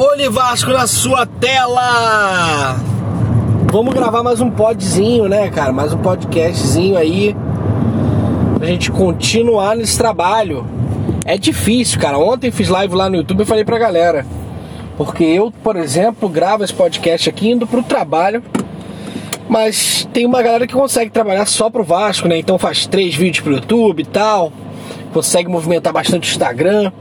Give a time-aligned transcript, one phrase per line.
[0.00, 2.76] Olhe Vasco na sua tela!
[3.72, 5.72] Vamos gravar mais um podzinho, né, cara?
[5.72, 7.34] Mais um podcastzinho aí
[8.56, 10.64] pra gente continuar nesse trabalho.
[11.24, 12.16] É difícil, cara.
[12.16, 14.24] Ontem fiz live lá no YouTube e falei pra galera.
[14.96, 18.40] Porque eu, por exemplo, gravo esse podcast aqui indo pro trabalho.
[19.48, 22.38] Mas tem uma galera que consegue trabalhar só pro Vasco, né?
[22.38, 24.52] Então faz três vídeos pro YouTube e tal.
[25.12, 26.92] Consegue movimentar bastante o Instagram.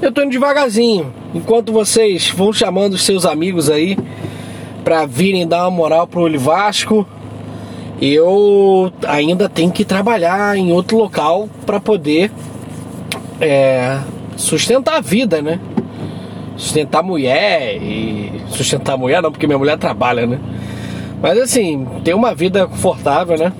[0.00, 1.17] Eu tô indo devagarzinho.
[1.34, 3.98] Enquanto vocês vão chamando os seus amigos aí
[4.82, 7.06] para virem dar uma moral pro Olho Vasco,
[8.00, 12.30] eu ainda tenho que trabalhar em outro local para poder
[13.40, 13.98] é,
[14.36, 15.60] sustentar a vida, né?
[16.56, 20.38] Sustentar a mulher e sustentar a mulher não, porque minha mulher trabalha, né?
[21.20, 23.52] Mas assim, ter uma vida confortável, né?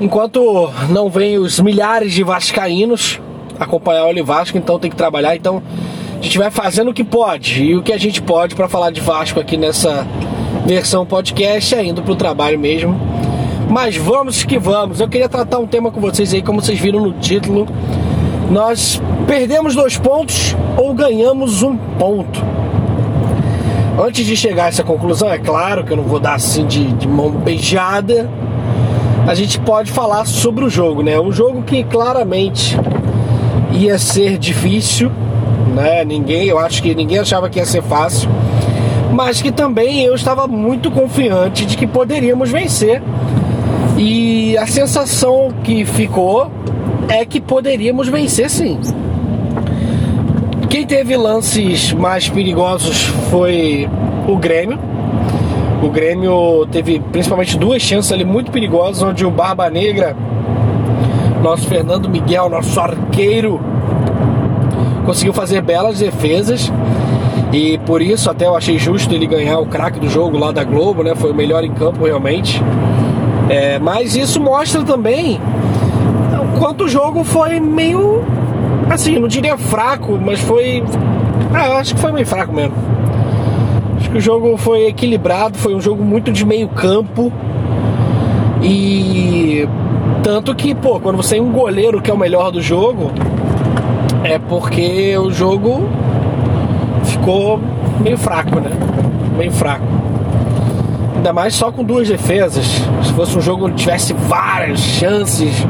[0.00, 3.18] Enquanto não vem os milhares de vascaínos
[3.58, 5.34] acompanhar o Vasco, então tem que trabalhar.
[5.34, 5.62] Então
[6.18, 8.90] a gente vai fazendo o que pode e o que a gente pode para falar
[8.90, 10.06] de Vasco aqui nessa
[10.64, 12.98] versão podcast, é indo pro trabalho mesmo.
[13.68, 15.00] Mas vamos que vamos.
[15.00, 17.66] Eu queria tratar um tema com vocês aí, como vocês viram no título.
[18.50, 22.42] Nós perdemos dois pontos ou ganhamos um ponto.
[23.98, 26.92] Antes de chegar a essa conclusão, é claro que eu não vou dar assim de,
[26.92, 28.30] de mão beijada.
[29.26, 31.18] A gente pode falar sobre o jogo, né?
[31.18, 32.78] Um jogo que claramente
[33.72, 35.10] ia ser difícil,
[35.76, 36.04] né?
[36.04, 38.30] Ninguém, eu acho que ninguém achava que ia ser fácil,
[39.12, 43.02] mas que também eu estava muito confiante de que poderíamos vencer.
[43.98, 46.50] E a sensação que ficou
[47.08, 48.78] é que poderíamos vencer sim.
[50.68, 53.88] Quem teve lances mais perigosos foi
[54.26, 54.78] o Grêmio.
[55.82, 60.16] O Grêmio teve principalmente duas chances ali muito perigosas, onde o Barba Negra,
[61.42, 63.60] nosso Fernando Miguel, nosso arqueiro,
[65.06, 66.70] conseguiu fazer belas defesas.
[67.52, 70.64] E por isso até eu achei justo ele ganhar o craque do jogo lá da
[70.64, 71.14] Globo, né?
[71.14, 72.60] Foi o melhor em campo realmente.
[73.48, 75.40] É, mas isso mostra também
[76.42, 78.24] o quanto o jogo foi meio
[78.90, 80.82] assim, não diria fraco, mas foi.
[81.52, 82.74] Ah, acho que foi meio fraco mesmo.
[83.96, 87.32] Acho que o jogo foi equilibrado, foi um jogo muito de meio campo.
[88.62, 89.68] E
[90.22, 93.12] tanto que, pô, quando você tem um goleiro que é o melhor do jogo,
[94.26, 95.88] é porque o jogo
[97.04, 97.60] ficou
[98.00, 98.70] meio fraco, né?
[99.36, 99.84] Meio fraco.
[101.16, 102.66] Ainda mais só com duas defesas.
[103.02, 105.66] Se fosse um jogo que tivesse várias chances,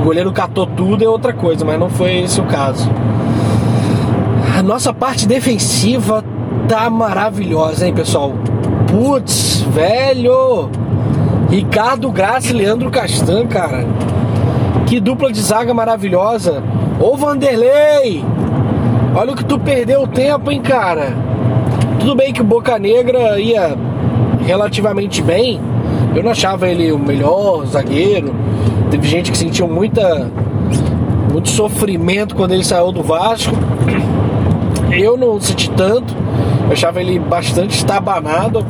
[0.00, 2.90] o goleiro catou tudo é outra coisa, mas não foi esse o caso.
[4.56, 6.24] A nossa parte defensiva
[6.66, 8.32] tá maravilhosa, hein, pessoal?
[8.86, 10.70] Putz, velho!
[11.50, 13.86] Ricardo Graça e Leandro Castan, cara.
[14.86, 16.62] Que dupla de zaga maravilhosa.
[17.00, 18.24] Ô Vanderlei!
[19.14, 21.14] Olha o que tu perdeu o tempo, hein, cara?
[22.00, 23.76] Tudo bem que o Boca Negra ia
[24.44, 25.60] relativamente bem.
[26.14, 28.34] Eu não achava ele o melhor zagueiro.
[28.90, 30.28] Teve gente que sentiu muita,
[31.30, 33.54] muito sofrimento quando ele saiu do Vasco.
[34.90, 36.12] Eu não senti tanto.
[36.66, 38.66] Eu achava ele bastante estabanado.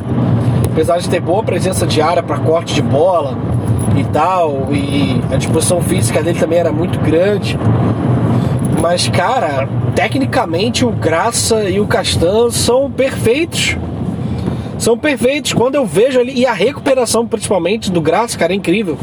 [0.71, 3.35] Apesar de ter boa presença de área para corte de bola
[3.97, 4.67] e tal.
[4.71, 7.57] E a disposição física dele também era muito grande.
[8.81, 13.75] Mas, cara, tecnicamente o Graça e o Castan são perfeitos.
[14.77, 15.51] São perfeitos.
[15.51, 18.97] Quando eu vejo ali, e a recuperação principalmente do Graça, cara, é incrível.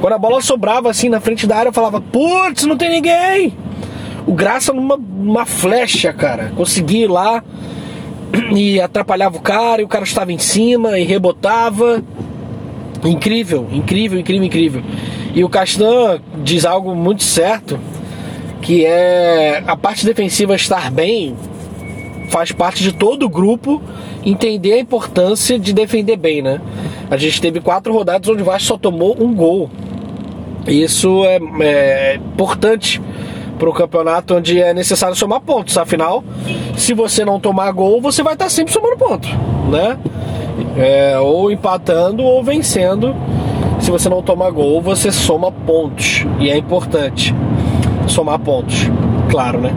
[0.00, 3.52] Quando a bola sobrava assim na frente da área, eu falava, putz, não tem ninguém!
[4.24, 6.52] O Graça numa uma flecha, cara.
[6.54, 7.42] Consegui ir lá
[8.54, 12.02] e atrapalhava o cara, e o cara estava em cima e rebotava.
[13.04, 14.82] Incrível, incrível, incrível, incrível.
[15.34, 17.78] E o Castan diz algo muito certo,
[18.60, 21.36] que é a parte defensiva estar bem
[22.28, 23.80] faz parte de todo o grupo
[24.24, 26.60] entender a importância de defender bem, né?
[27.10, 29.70] A gente teve quatro rodadas onde o Vasco só tomou um gol.
[30.66, 33.00] Isso é, é importante
[33.58, 35.78] para o campeonato onde é necessário somar pontos.
[35.78, 36.22] Afinal,
[36.76, 39.28] se você não tomar gol, você vai estar sempre somando ponto,
[39.70, 39.98] né?
[40.76, 43.16] É, ou empatando ou vencendo.
[43.80, 47.34] Se você não tomar gol, você soma pontos e é importante
[48.08, 48.88] somar pontos,
[49.30, 49.74] claro, né?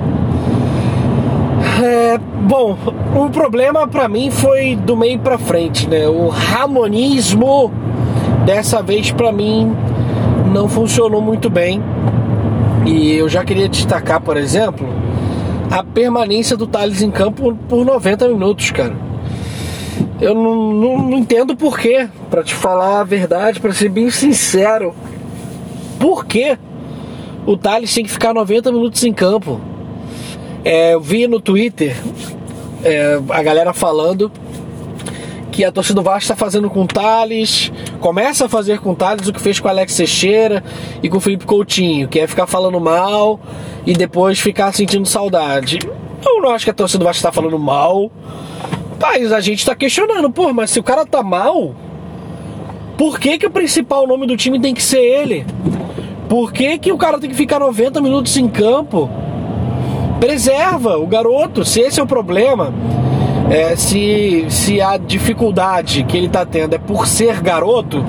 [1.84, 2.78] É, bom,
[3.16, 6.08] o problema para mim foi do meio para frente, né?
[6.08, 7.72] O ramonismo
[8.46, 9.76] dessa vez para mim
[10.52, 11.82] não funcionou muito bem.
[12.86, 14.88] E eu já queria destacar, por exemplo,
[15.70, 18.96] a permanência do Thales em campo por 90 minutos, cara.
[20.20, 24.94] Eu não, não, não entendo porquê, para te falar a verdade, para ser bem sincero.
[26.00, 26.58] Por que
[27.46, 29.60] o Thales tem que ficar 90 minutos em campo?
[30.64, 31.96] É, eu vi no Twitter
[32.84, 34.32] é, a galera falando
[35.52, 38.96] que a torcida do Vasco está fazendo com o Thales, começa a fazer com o
[38.96, 40.64] Thales o que fez com o Alex Teixeira
[41.04, 43.40] e com o Felipe Coutinho, que é ficar falando mal
[43.86, 45.80] e depois ficar sentindo saudade.
[46.26, 48.10] Eu não acho que a torcida do Vasco está falando mal,
[49.00, 51.76] mas a gente está questionando, pô, mas se o cara tá mal,
[52.98, 55.46] por que, que o principal nome do time tem que ser ele?
[56.32, 59.10] Por que, que o cara tem que ficar 90 minutos em campo?
[60.18, 62.74] Preserva o garoto, se esse é o problema
[63.50, 68.02] é, se, se a dificuldade que ele tá tendo é por ser garoto,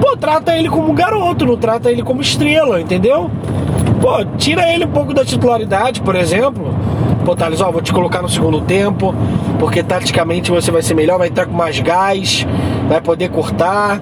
[0.00, 3.28] pô, trata ele como garoto, não trata ele como estrela, entendeu?
[4.00, 6.72] Pô, tira ele um pouco da titularidade, por exemplo.
[7.24, 9.12] Pô, Thales, ó, vou te colocar no segundo tempo,
[9.58, 12.46] porque taticamente você vai ser melhor, vai entrar com mais gás,
[12.88, 14.00] vai poder cortar.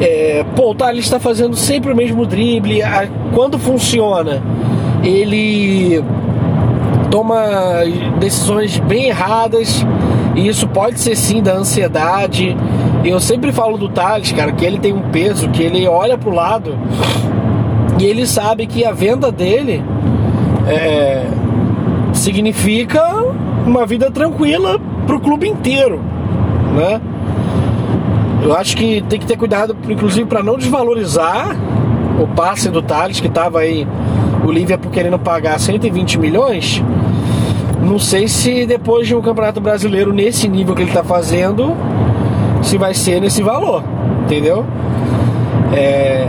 [0.00, 2.80] É, pô, o Thales está fazendo sempre o mesmo drible.
[3.34, 4.42] Quando funciona,
[5.02, 6.02] ele
[7.10, 7.36] toma
[8.20, 9.84] decisões bem erradas
[10.36, 12.56] e isso pode ser sim da ansiedade.
[13.04, 16.30] Eu sempre falo do Thales, cara, que ele tem um peso, que ele olha pro
[16.30, 16.76] lado
[17.98, 19.82] e ele sabe que a venda dele
[20.68, 21.24] é,
[22.12, 23.02] significa
[23.66, 26.00] uma vida tranquila pro clube inteiro,
[26.76, 27.00] né?
[28.42, 31.56] Eu acho que tem que ter cuidado, inclusive, para não desvalorizar
[32.20, 33.86] o passe do Thales, que estava aí
[34.44, 36.82] o Liverpool querendo pagar 120 milhões.
[37.82, 41.76] Não sei se depois de um campeonato brasileiro nesse nível que ele está fazendo,
[42.62, 43.82] se vai ser nesse valor,
[44.24, 44.64] entendeu?
[45.72, 46.26] É,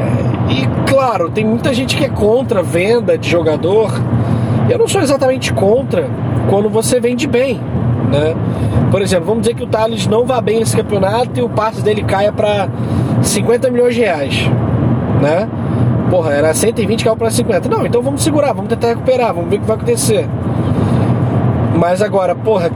[0.49, 3.91] e claro, tem muita gente que é contra a venda de jogador.
[4.69, 6.09] Eu não sou exatamente contra
[6.49, 7.59] quando você vende bem,
[8.11, 8.35] né?
[8.91, 11.81] Por exemplo, vamos dizer que o Thales não vá bem nesse campeonato e o passe
[11.81, 12.67] dele caia para
[13.21, 14.49] 50 milhões de reais,
[15.21, 15.47] né?
[16.09, 17.69] Porra, era 120 caiu para 50.
[17.69, 20.27] Não, então vamos segurar, vamos tentar recuperar, vamos ver o que vai acontecer.
[21.75, 22.71] Mas agora, porra,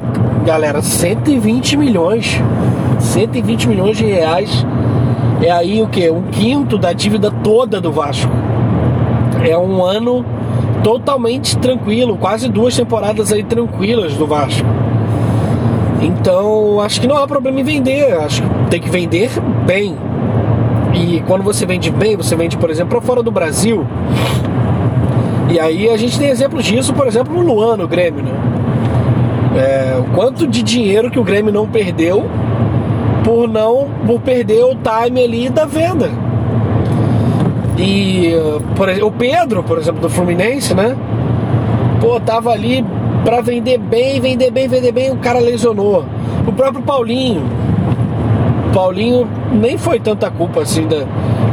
[0.46, 2.40] galera, 120 milhões.
[3.00, 4.66] 120 milhões de reais
[5.42, 6.10] é aí o que?
[6.10, 8.32] Um quinto da dívida toda do Vasco.
[9.44, 10.24] É um ano
[10.84, 14.83] totalmente tranquilo, quase duas temporadas aí tranquilas do Vasco.
[16.02, 18.14] Então, acho que não há problema em vender.
[18.14, 19.30] Acho que tem que vender
[19.66, 19.98] bem.
[20.94, 23.86] E quando você vende bem, você vende, por exemplo, para fora do Brasil.
[25.50, 28.32] E aí a gente tem exemplos disso, por exemplo, no Luan, no Grêmio, né?
[29.56, 32.26] É, o quanto de dinheiro que o Grêmio não perdeu
[33.24, 36.10] por não por perder o time ali da venda.
[37.78, 38.34] E
[38.76, 40.96] por o Pedro, por exemplo, do Fluminense, né?
[42.00, 42.84] Pô, tava ali
[43.24, 46.06] para vender bem, vender bem, vender bem, o cara lesionou.
[46.46, 47.44] O próprio Paulinho,
[48.74, 51.06] Paulinho nem foi tanta culpa assim, da,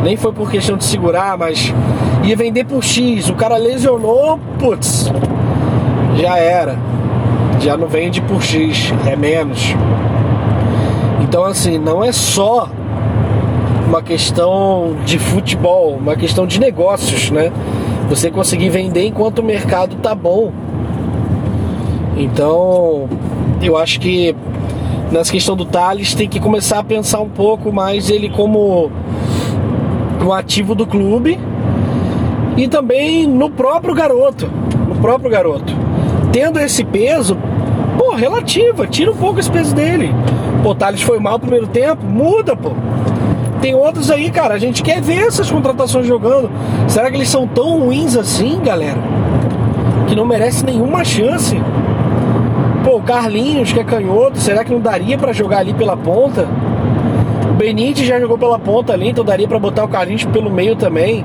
[0.03, 1.73] nem foi por questão de segurar, mas
[2.25, 3.29] ia vender por X.
[3.29, 5.13] O cara lesionou, putz,
[6.17, 6.79] já era.
[7.61, 9.75] Já não vende por X, é menos.
[11.21, 12.69] Então, assim, não é só
[13.87, 17.53] uma questão de futebol, uma questão de negócios, né?
[18.09, 20.53] Você conseguir vender enquanto o mercado tá bom.
[22.17, 23.09] Então,
[23.63, 24.35] eu acho que
[25.11, 28.91] nessa questão do Thales, tem que começar a pensar um pouco mais ele como
[30.25, 31.39] um ativo do clube
[32.57, 34.51] e também no próprio garoto.
[34.89, 35.75] No próprio garoto.
[36.33, 37.37] Tendo esse peso,
[37.99, 40.15] pô, relativa, tira um pouco esse peso dele.
[40.63, 42.71] Pô, Thales foi mal no primeiro tempo, muda, pô.
[43.61, 46.51] Tem outros aí, cara, a gente quer ver essas contratações jogando.
[46.89, 48.99] Será que eles são tão ruins assim, galera?
[50.07, 51.61] Que não merece nenhuma chance.
[52.85, 56.49] Pô, o Carlinhos, que é canhoto, será que não daria para jogar ali pela ponta?
[57.51, 60.75] O Benítez já jogou pela ponta ali, então daria para botar o Carlinhos pelo meio
[60.77, 61.23] também.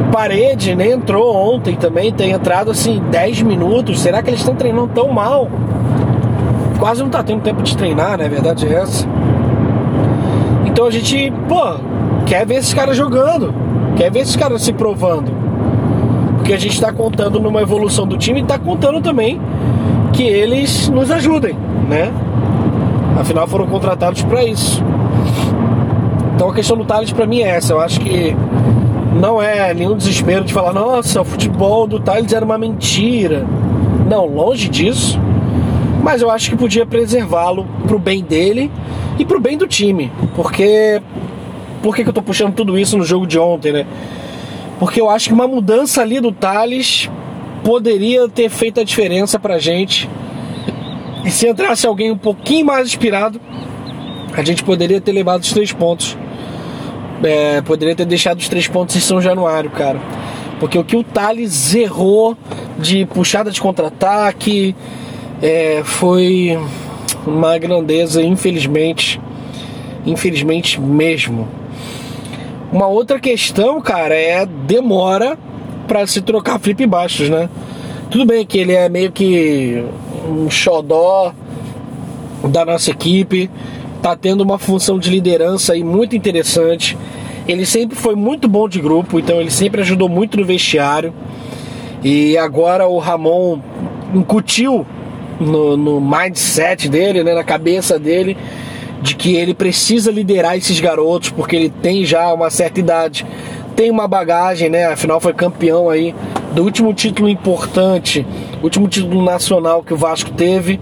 [0.00, 4.00] O Parede né, entrou ontem também, tem entrado assim 10 minutos.
[4.00, 5.48] Será que eles estão treinando tão mal?
[6.80, 8.28] Quase não tá tendo tempo de treinar, né?
[8.28, 9.06] Verdade é essa.
[10.66, 11.76] Então a gente, pô,
[12.26, 13.54] quer ver esses caras jogando,
[13.96, 15.30] quer ver esses caras se provando.
[16.36, 19.40] Porque a gente está contando numa evolução do time e está contando também
[20.18, 21.54] que eles nos ajudem,
[21.88, 22.12] né?
[23.20, 24.82] Afinal foram contratados para isso.
[26.34, 27.72] Então a questão do Thales para mim é essa.
[27.72, 28.34] Eu acho que
[29.14, 33.46] não é nenhum desespero de falar, nossa, o futebol do Thales era uma mentira.
[34.10, 35.20] Não, longe disso.
[36.02, 38.72] Mas eu acho que podia preservá-lo pro bem dele
[39.20, 40.10] e pro bem do time.
[40.34, 41.00] Porque.
[41.80, 43.86] Por que, que eu tô puxando tudo isso no jogo de ontem, né?
[44.80, 47.08] Porque eu acho que uma mudança ali do Thales
[47.68, 50.08] poderia ter feito a diferença pra gente.
[51.22, 53.38] E se entrasse alguém um pouquinho mais inspirado,
[54.32, 56.16] a gente poderia ter levado os três pontos.
[57.22, 60.00] É, poderia ter deixado os três pontos em São Januário, cara.
[60.58, 62.34] Porque o que o Thales errou
[62.78, 64.74] de puxada de contra-ataque,
[65.42, 66.58] é, foi
[67.26, 69.20] uma grandeza, infelizmente,
[70.06, 71.46] infelizmente mesmo.
[72.72, 75.36] Uma outra questão, cara, é demora
[75.88, 77.48] para se trocar Felipe Bastos, né?
[78.10, 79.82] Tudo bem que ele é meio que
[80.28, 81.32] um xodó
[82.48, 83.50] da nossa equipe,
[84.00, 86.96] tá tendo uma função de liderança aí muito interessante.
[87.48, 91.12] Ele sempre foi muito bom de grupo, então ele sempre ajudou muito no vestiário.
[92.04, 93.58] E agora o Ramon
[94.14, 94.86] incutiu
[95.40, 98.36] no, no mindset dele, né, na cabeça dele,
[99.00, 103.24] de que ele precisa liderar esses garotos porque ele tem já uma certa idade,
[103.78, 104.86] tem uma bagagem, né?
[104.86, 106.12] Afinal foi campeão aí
[106.52, 108.26] do último título importante,
[108.60, 110.80] último título nacional que o Vasco teve.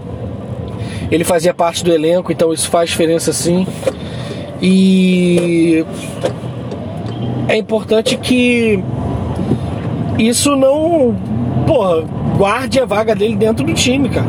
[1.11, 3.67] Ele fazia parte do elenco, então isso faz diferença sim.
[4.59, 5.85] E
[7.47, 8.83] é importante que
[10.17, 11.15] isso não,
[11.67, 12.03] porra,
[12.35, 14.25] guarde a vaga dele dentro do time, cara.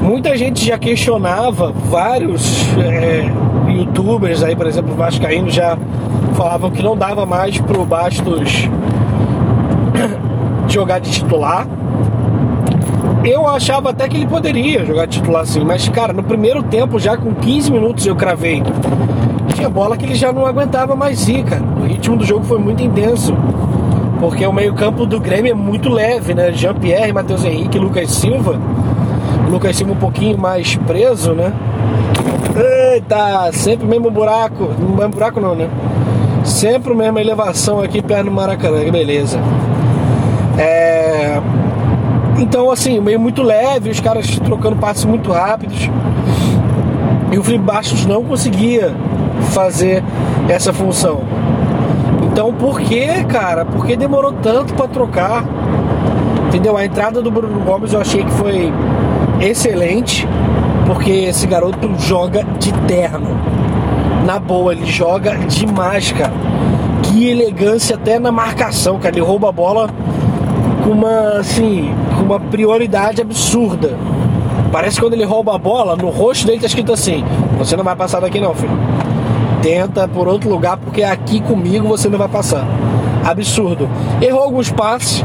[0.00, 3.30] Muita gente já questionava, vários é,
[3.70, 5.76] youtubers aí, por exemplo, Vascaíno já
[6.42, 8.68] falavam que não dava mais pro Bastos
[10.66, 11.68] jogar de titular.
[13.24, 16.98] Eu achava até que ele poderia jogar de titular assim, mas cara, no primeiro tempo,
[16.98, 18.60] já com 15 minutos eu cravei.
[19.54, 21.62] Tinha bola que ele já não aguentava mais ir, cara.
[21.80, 23.36] O ritmo do jogo foi muito intenso.
[24.18, 26.52] Porque o meio-campo do Grêmio é muito leve, né?
[26.52, 28.58] Jean-Pierre, Matheus Henrique, Lucas Silva.
[29.48, 31.52] Lucas Silva um pouquinho mais preso, né?
[32.94, 34.70] Eita, sempre mesmo buraco.
[34.80, 35.68] Não mesmo buraco não, né?
[36.44, 39.38] Sempre a mesma elevação aqui perto do Maracanã, que beleza.
[40.58, 41.40] É...
[42.38, 45.88] Então, assim, meio muito leve, os caras trocando passos muito rápidos.
[47.30, 48.94] E o Felipe Bastos não conseguia
[49.52, 50.02] fazer
[50.48, 51.22] essa função.
[52.32, 53.64] Então por que, cara?
[53.64, 55.44] Por que demorou tanto para trocar?
[56.48, 56.76] Entendeu?
[56.76, 58.72] A entrada do Bruno Gomes eu achei que foi
[59.40, 60.26] excelente,
[60.86, 63.36] porque esse garoto joga de terno.
[64.24, 66.32] Na boa, ele joga demais, cara.
[67.02, 69.14] Que elegância até na marcação, cara.
[69.14, 69.90] Ele rouba a bola
[70.84, 73.96] com uma, assim, com uma prioridade absurda.
[74.70, 77.24] Parece que quando ele rouba a bola, no rosto dele tá escrito assim:
[77.58, 78.78] Você não vai passar daqui, não, filho
[79.62, 82.66] tenta por outro lugar, porque aqui comigo você não vai passar.
[83.24, 83.88] Absurdo.
[84.20, 85.24] Errou alguns passes.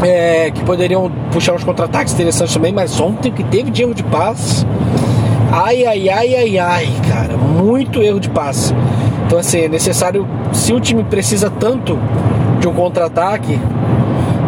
[0.00, 4.04] É, que poderiam puxar uns contra-ataques interessantes também, mas ontem que teve de erro de
[4.04, 4.64] passe.
[5.50, 8.72] Ai, ai, ai, ai, ai, cara, muito erro de passe.
[9.26, 10.26] Então, assim, é necessário.
[10.52, 11.98] Se o time precisa tanto
[12.60, 13.60] de um contra-ataque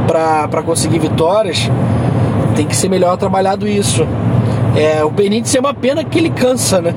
[0.06, 1.70] para conseguir vitórias,
[2.54, 4.06] tem que ser melhor trabalhado isso.
[4.76, 6.94] É, o Benítez é uma pena que ele cansa, né?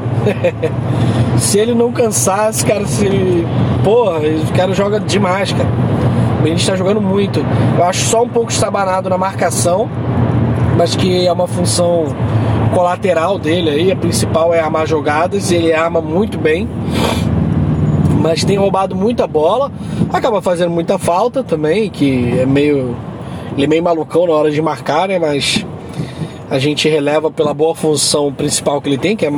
[1.39, 3.46] se ele não cansasse, cara, se.
[3.84, 5.70] Porra, o cara joga demais, cara.
[6.39, 7.43] O Benítez tá jogando muito.
[7.77, 9.89] Eu acho só um pouco estabanado na marcação,
[10.77, 12.05] mas que é uma função
[12.73, 13.91] colateral dele aí.
[13.91, 16.67] A principal é armar jogadas ele arma muito bem.
[18.19, 19.69] Mas tem roubado muita bola,
[20.11, 22.95] acaba fazendo muita falta também, que é meio.
[23.55, 25.19] Ele é meio malucão na hora de marcar, né?
[25.19, 25.65] Mas
[26.49, 29.31] a gente releva pela boa função principal que ele tem, que é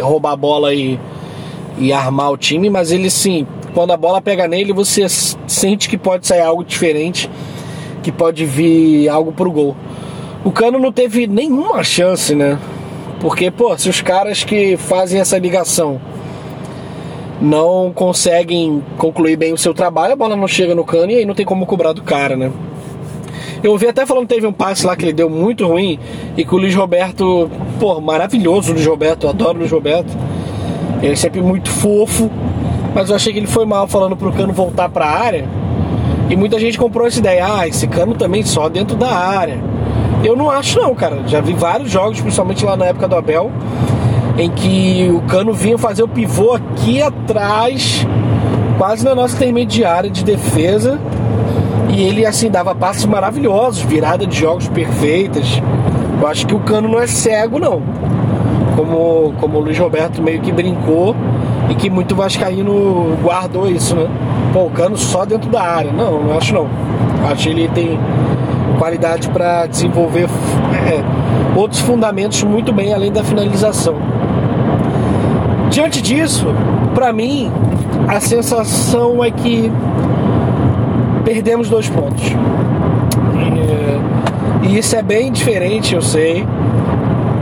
[0.00, 0.98] roubar a bola e,
[1.78, 5.96] e armar o time, mas ele sim, quando a bola pega nele, você sente que
[5.96, 7.30] pode sair algo diferente,
[8.02, 9.76] que pode vir algo pro gol.
[10.46, 12.56] O Cano não teve nenhuma chance, né?
[13.20, 16.00] Porque, pô, se os caras que fazem essa ligação
[17.42, 21.24] não conseguem concluir bem o seu trabalho, a bola não chega no cano e aí
[21.24, 22.52] não tem como cobrar do cara, né?
[23.60, 25.98] Eu ouvi até falando que teve um passe lá que ele deu muito ruim
[26.36, 27.50] e que o Luiz Roberto,
[27.80, 30.16] pô, maravilhoso o Luiz Roberto, eu adoro o Luiz Roberto.
[31.02, 32.30] Ele é sempre muito fofo,
[32.94, 35.44] mas eu achei que ele foi mal falando pro Cano voltar pra área.
[36.30, 39.74] E muita gente comprou essa ideia, ah, esse Cano também só dentro da área.
[40.24, 41.22] Eu não acho não, cara.
[41.26, 43.50] Já vi vários jogos, principalmente lá na época do Abel,
[44.38, 48.06] em que o Cano vinha fazer o pivô aqui atrás,
[48.78, 50.98] quase na nossa intermediária de defesa
[51.88, 55.62] e ele assim dava passes maravilhosos, virada de jogos perfeitas.
[56.20, 57.82] Eu acho que o Cano não é cego não.
[58.76, 61.16] Como, como o Luiz Roberto meio que brincou
[61.70, 64.08] e que muito vascaíno guardou isso, né?
[64.52, 65.92] Pô, o Cano só dentro da área.
[65.92, 66.66] Não, não acho não.
[67.30, 67.98] Acho que ele tem
[68.78, 73.96] qualidade para desenvolver é, outros fundamentos muito bem além da finalização.
[75.70, 76.46] Diante disso,
[76.94, 77.50] para mim,
[78.08, 79.70] a sensação é que
[81.24, 82.24] perdemos dois pontos.
[84.62, 86.46] E, isso é bem diferente, eu sei.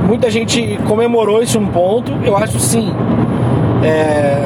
[0.07, 2.13] Muita gente comemorou esse um ponto.
[2.25, 2.93] Eu acho sim.
[3.83, 4.43] É,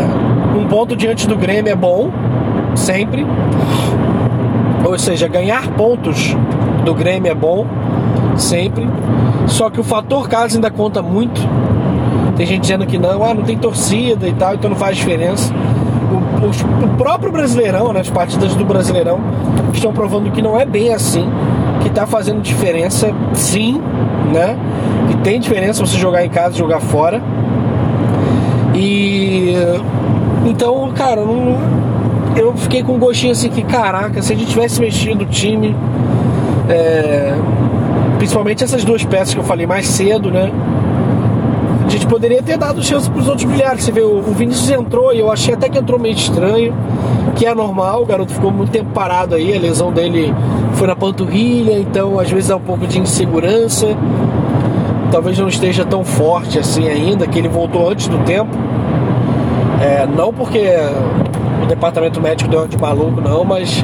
[0.56, 2.10] um ponto diante do Grêmio é bom,
[2.74, 3.26] sempre.
[4.84, 6.36] Ou seja, ganhar pontos
[6.88, 7.66] do Grêmio é bom,
[8.34, 8.88] sempre.
[9.46, 11.38] Só que o fator casa ainda conta muito.
[12.34, 15.52] Tem gente dizendo que não, ah, não tem torcida e tal, então não faz diferença.
[16.10, 19.20] O, o, o próprio Brasileirão, né, as partidas do Brasileirão,
[19.74, 21.28] estão provando que não é bem assim,
[21.82, 23.82] que está fazendo diferença, sim,
[24.32, 24.56] né?
[25.08, 27.20] Que tem diferença você jogar em casa e jogar fora.
[28.74, 29.52] E
[30.46, 31.58] então, cara, não,
[32.34, 35.76] eu fiquei com um gostinho assim que, caraca, se a gente tivesse mexido o time,
[36.68, 37.34] é,
[38.18, 40.50] principalmente essas duas peças que eu falei mais cedo, né?
[41.86, 43.84] A gente poderia ter dado chance para os outros bilhares.
[43.84, 46.74] Você vê, o Vinícius entrou e eu achei até que entrou meio estranho,
[47.34, 50.34] que é normal, o garoto ficou muito tempo parado aí, a lesão dele
[50.74, 53.96] foi na panturrilha, então às vezes dá um pouco de insegurança.
[55.10, 58.50] Talvez não esteja tão forte assim ainda, que ele voltou antes do tempo.
[59.80, 60.68] É, não porque
[61.62, 63.82] o departamento médico deu de maluco, não, mas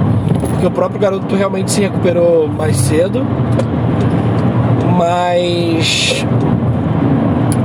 [0.65, 3.25] porque o próprio garoto realmente se recuperou mais cedo.
[4.97, 6.25] Mas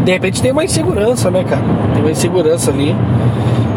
[0.03, 1.63] de repente tem uma insegurança, né, cara?
[1.93, 2.95] Tem uma insegurança ali.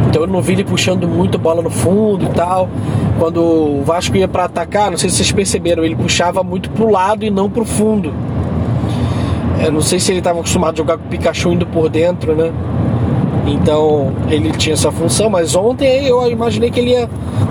[0.08, 2.68] Então eu não vi ele puxando muito bola no fundo e tal.
[3.18, 6.90] Quando o Vasco ia para atacar, não sei se vocês perceberam, ele puxava muito pro
[6.90, 8.12] lado e não pro fundo.
[9.64, 12.34] Eu não sei se ele estava acostumado a jogar com o Pikachu indo por dentro,
[12.34, 12.50] né?
[13.46, 17.08] Então ele tinha essa função, mas ontem eu imaginei que ele ia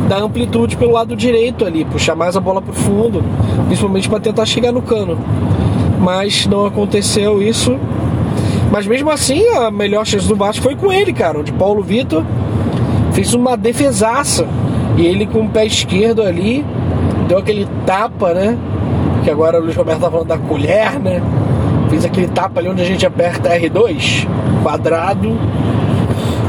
[0.08, 3.24] dar amplitude pelo lado direito ali, puxar mais a bola pro fundo,
[3.68, 5.18] principalmente para tentar chegar no cano.
[6.00, 7.78] Mas não aconteceu isso.
[8.72, 11.40] Mas mesmo assim, a melhor chance do Vasco foi com ele, cara.
[11.40, 12.24] Onde Paulo Vitor
[13.12, 14.48] fez uma defesaça.
[14.98, 16.66] E ele com o pé esquerdo ali,
[17.28, 18.58] deu aquele tapa, né?
[19.24, 21.22] Que agora o Luiz Roberto tá falando da colher, né?
[21.92, 24.26] Fez aquele tapa ali onde a gente aperta R2,
[24.64, 25.38] quadrado.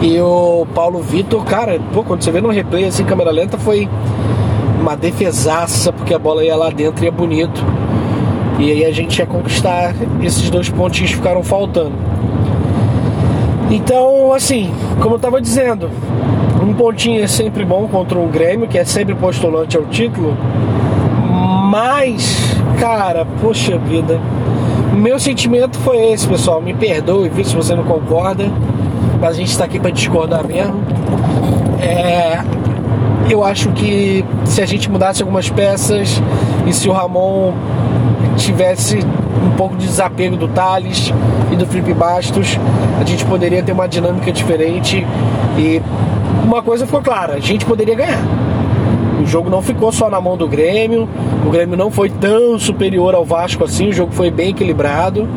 [0.00, 3.88] E o Paulo Vitor, cara, pô, quando você vê no replay assim, câmera lenta, foi
[4.80, 7.60] uma defesaça, porque a bola ia lá dentro e é bonito.
[8.60, 11.94] E aí a gente ia conquistar esses dois pontinhos que ficaram faltando.
[13.68, 15.90] Então, assim, como eu estava dizendo,
[16.62, 20.36] um pontinho é sempre bom contra um Grêmio, que é sempre postulante ao título.
[21.68, 24.20] Mas, cara, poxa vida.
[24.92, 26.60] Meu sentimento foi esse, pessoal.
[26.60, 28.46] Me perdoe, viu, se você não concorda.
[29.20, 30.82] Mas a gente está aqui para discordar mesmo.
[31.80, 32.42] É,
[33.30, 36.20] eu acho que se a gente mudasse algumas peças
[36.66, 37.52] e se o Ramon
[38.36, 41.12] tivesse um pouco de desapego do Thales
[41.50, 42.58] e do Felipe Bastos,
[43.00, 45.06] a gente poderia ter uma dinâmica diferente
[45.56, 45.80] e
[46.44, 48.41] uma coisa ficou clara, a gente poderia ganhar.
[49.22, 51.08] O jogo não ficou só na mão do Grêmio,
[51.46, 55.28] o Grêmio não foi tão superior ao Vasco assim, o jogo foi bem equilibrado.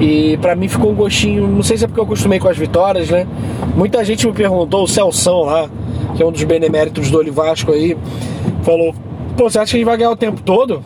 [0.00, 2.56] E para mim ficou um gostinho, não sei se é porque eu acostumei com as
[2.56, 3.26] vitórias, né?
[3.74, 5.68] Muita gente me perguntou, o Celção lá,
[6.16, 7.96] que é um dos beneméritos do Olho Vasco aí,
[8.62, 8.94] falou:
[9.36, 10.84] Pô, você acha que a gente vai ganhar o tempo todo?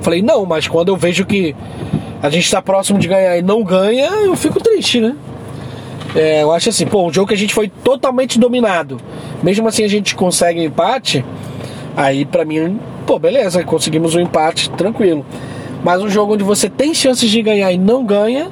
[0.00, 1.54] Falei, não, mas quando eu vejo que
[2.22, 5.16] a gente está próximo de ganhar e não ganha, eu fico triste, né?
[6.14, 8.98] É, eu acho assim, pô, um jogo que a gente foi totalmente dominado,
[9.46, 11.24] mesmo assim a gente consegue empate,
[11.96, 15.24] aí para mim, pô, beleza, conseguimos um empate tranquilo.
[15.84, 18.50] Mas um jogo onde você tem chances de ganhar e não ganha,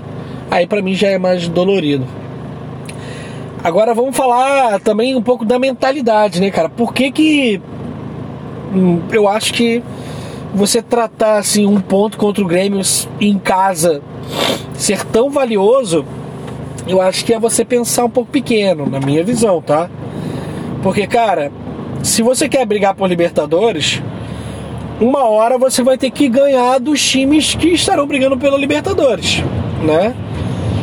[0.48, 2.06] aí para mim já é mais dolorido.
[3.64, 6.68] Agora vamos falar também um pouco da mentalidade, né, cara?
[6.68, 7.60] Por que que
[8.72, 9.82] hum, eu acho que
[10.54, 12.80] você tratar assim um ponto contra o Grêmio
[13.20, 14.00] em casa
[14.74, 16.04] ser tão valioso,
[16.86, 19.90] eu acho que é você pensar um pouco pequeno, na minha visão, tá?
[20.84, 21.50] Porque, cara,
[22.02, 24.02] se você quer brigar por Libertadores,
[25.00, 29.42] uma hora você vai ter que ganhar dos times que estarão brigando pela Libertadores,
[29.82, 30.14] né?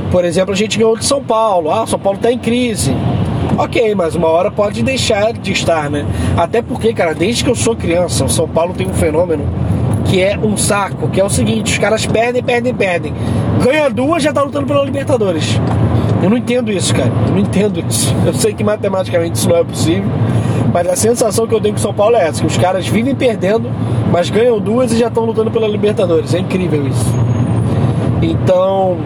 [0.10, 1.70] Por exemplo, a gente ganhou de São Paulo.
[1.70, 2.92] Ah, São Paulo está em crise.
[3.60, 6.04] Ok, mas uma hora pode deixar de estar, né?
[6.36, 9.48] Até porque, cara, desde que eu sou criança, o São Paulo tem um fenômeno
[10.06, 13.14] que é um saco, que é o seguinte, os caras perdem, perdem, perdem.
[13.64, 15.60] Ganha duas, já tá lutando pela Libertadores.
[16.22, 17.12] Eu não entendo isso, cara.
[17.28, 18.14] Eu não entendo isso.
[18.26, 20.10] Eu sei que matematicamente isso não é possível.
[20.74, 23.14] Mas a sensação que eu tenho com São Paulo é essa, que os caras vivem
[23.14, 23.70] perdendo,
[24.12, 26.34] mas ganham duas e já estão lutando pela Libertadores.
[26.34, 27.06] É incrível isso.
[28.22, 28.98] Então,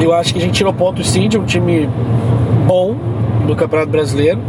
[0.00, 1.88] eu acho que a gente tirou pontos sim de um time
[2.66, 2.96] bom,
[3.46, 4.40] do Campeonato Brasileiro.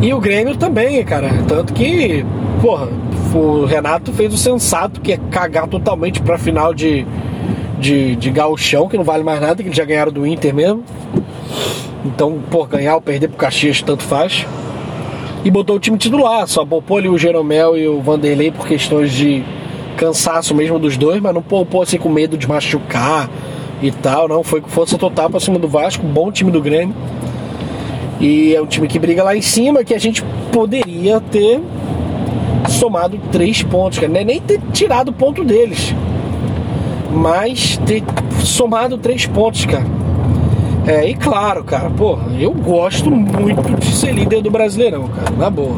[0.00, 1.30] E o Grêmio também, cara.
[1.46, 2.24] Tanto que,
[2.62, 2.88] porra,
[3.34, 7.06] o Renato fez o sensato, que é cagar totalmente pra final de,
[7.78, 10.82] de, de gauchão, que não vale mais nada, que eles já ganharam do Inter mesmo.
[12.04, 14.46] Então, por ganhar ou perder pro Caxias, tanto faz.
[15.44, 19.12] E botou o time titular, só poupou ali o Jeromel e o Vanderlei por questões
[19.12, 19.42] de
[19.96, 23.28] cansaço mesmo dos dois, mas não poupou assim com medo de machucar
[23.82, 24.42] e tal, não.
[24.42, 26.94] Foi com força total pra cima do Vasco, bom time do Grêmio.
[28.20, 31.60] E é um time que briga lá em cima, que a gente poderia ter
[32.68, 34.10] somado três pontos, cara.
[34.10, 35.94] Nem ter tirado o ponto deles.
[37.14, 38.02] Mas ter
[38.40, 39.86] somado três pontos, cara.
[40.86, 45.48] É, e claro, cara, pô, eu gosto muito de ser líder do Brasileirão, cara, na
[45.48, 45.76] boa.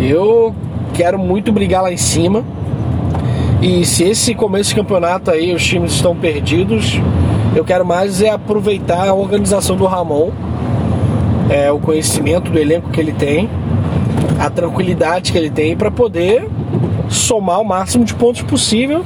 [0.00, 0.54] Eu
[0.92, 2.44] quero muito brigar lá em cima.
[3.60, 7.00] E se esse começo de campeonato aí os times estão perdidos,
[7.56, 10.30] eu quero mais é aproveitar a organização do Ramon,
[11.48, 13.48] é, o conhecimento do elenco que ele tem,
[14.38, 16.48] a tranquilidade que ele tem para poder
[17.08, 19.04] somar o máximo de pontos possível.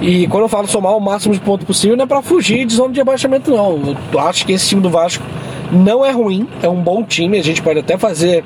[0.00, 2.74] E quando eu falo somar o máximo de pontos possível, não é para fugir de
[2.74, 3.96] zona de abaixamento, não.
[4.12, 5.24] Eu acho que esse time do Vasco
[5.72, 7.38] não é ruim, é um bom time.
[7.38, 8.44] A gente pode até fazer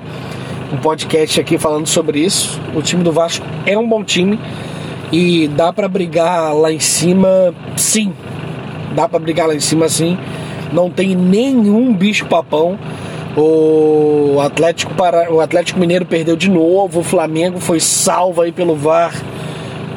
[0.72, 2.60] um podcast aqui falando sobre isso.
[2.74, 4.38] O time do Vasco é um bom time
[5.10, 8.12] e dá para brigar lá em cima, sim.
[8.94, 10.16] Dá para brigar lá em cima, sim.
[10.72, 12.78] Não tem nenhum bicho papão.
[13.36, 15.32] O Atlético, para...
[15.32, 17.00] o Atlético Mineiro perdeu de novo.
[17.00, 19.14] O Flamengo foi salvo aí pelo VAR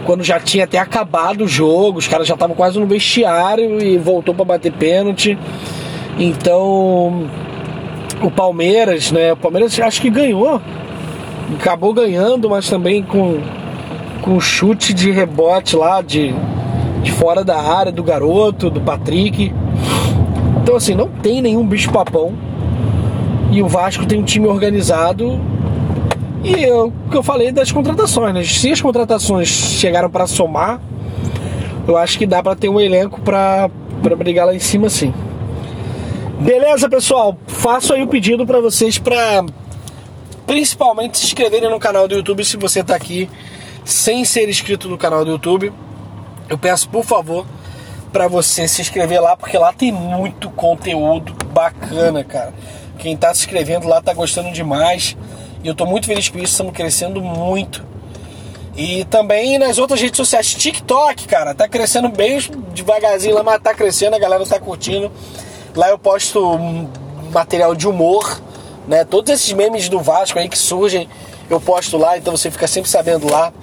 [0.06, 2.00] quando já tinha até acabado o jogo.
[2.00, 5.38] Os caras já estavam quase no vestiário e voltou para bater pênalti.
[6.18, 7.28] Então,
[8.22, 9.34] o Palmeiras, né?
[9.34, 10.62] O Palmeiras acho que ganhou.
[11.60, 13.40] Acabou ganhando, mas também com,
[14.22, 16.34] com chute de rebote lá de,
[17.02, 19.54] de fora da área do garoto, do Patrick.
[20.62, 22.34] Então, assim, não tem nenhum bicho-papão.
[23.52, 25.40] E o Vasco tem um time organizado.
[26.44, 28.44] E o que eu falei das contratações, né?
[28.44, 30.82] Se as contratações chegaram para somar,
[31.88, 33.70] eu acho que dá para ter um elenco para
[34.18, 35.14] brigar lá em cima, sim.
[36.40, 37.38] Beleza, pessoal?
[37.48, 39.46] Faço aí o pedido para vocês para
[40.46, 43.30] principalmente se inscreverem no canal do YouTube se você está aqui
[43.86, 45.72] sem ser inscrito no canal do YouTube.
[46.50, 47.46] Eu peço, por favor,
[48.12, 52.54] para você se inscrever lá, porque lá tem muito conteúdo bacana, cara.
[53.00, 55.16] Quem tá se inscrevendo lá tá gostando demais.
[55.64, 57.84] E eu tô muito feliz com isso, estamos crescendo muito.
[58.76, 62.40] E também nas outras redes sociais, TikTok, cara, tá crescendo bem
[62.74, 65.12] devagarzinho lá, mas tá crescendo, a galera tá curtindo.
[65.76, 66.58] Lá eu posto
[67.32, 68.42] material de humor,
[68.88, 69.06] né?
[69.06, 71.08] Todos esses memes do Vasco aí que surgem,
[71.50, 73.54] eu posto lá, então você fica sempre sabendo lá.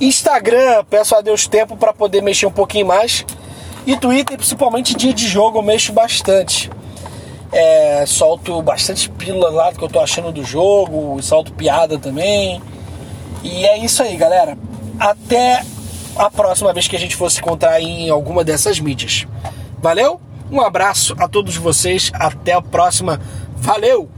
[0.00, 3.24] Instagram, peço a Deus tempo para poder mexer um pouquinho mais.
[3.86, 6.70] E Twitter, principalmente dia de jogo, eu mexo bastante.
[7.56, 12.60] É, solto bastante pílula lá do que eu tô achando do jogo, solto piada também.
[13.44, 14.58] E é isso aí, galera.
[14.98, 15.64] Até
[16.16, 19.26] a próxima vez que a gente for se encontrar em alguma dessas mídias.
[19.80, 20.20] Valeu?
[20.50, 22.10] Um abraço a todos vocês.
[22.14, 23.20] Até a próxima.
[23.56, 24.08] Valeu!